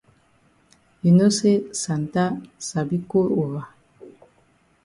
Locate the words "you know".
1.03-1.29